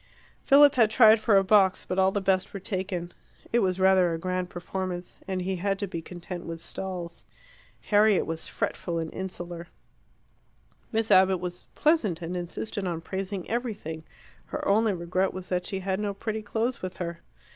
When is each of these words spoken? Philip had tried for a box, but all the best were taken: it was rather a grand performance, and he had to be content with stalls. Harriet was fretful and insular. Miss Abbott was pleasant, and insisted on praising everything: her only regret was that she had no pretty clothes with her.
Philip 0.41 0.73
had 0.73 0.89
tried 0.89 1.19
for 1.19 1.37
a 1.37 1.43
box, 1.43 1.85
but 1.87 1.99
all 1.99 2.09
the 2.09 2.21
best 2.21 2.51
were 2.51 2.59
taken: 2.59 3.13
it 3.53 3.59
was 3.59 3.79
rather 3.79 4.11
a 4.11 4.17
grand 4.17 4.49
performance, 4.49 5.15
and 5.27 5.43
he 5.43 5.57
had 5.57 5.77
to 5.77 5.85
be 5.85 6.01
content 6.01 6.47
with 6.47 6.59
stalls. 6.59 7.27
Harriet 7.81 8.25
was 8.25 8.47
fretful 8.47 8.97
and 8.97 9.13
insular. 9.13 9.67
Miss 10.91 11.11
Abbott 11.11 11.39
was 11.39 11.67
pleasant, 11.75 12.19
and 12.19 12.35
insisted 12.35 12.87
on 12.87 13.01
praising 13.01 13.47
everything: 13.47 14.03
her 14.45 14.67
only 14.67 14.91
regret 14.93 15.35
was 15.35 15.49
that 15.49 15.67
she 15.67 15.81
had 15.81 15.99
no 15.99 16.15
pretty 16.15 16.41
clothes 16.41 16.81
with 16.81 16.97
her. 16.97 17.19